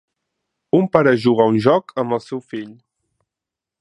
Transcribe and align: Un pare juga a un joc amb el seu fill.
Un 0.77 0.87
pare 0.95 1.13
juga 1.25 1.45
a 1.47 1.51
un 1.51 1.59
joc 1.67 1.93
amb 2.05 2.17
el 2.19 2.23
seu 2.29 2.43
fill. 2.55 2.73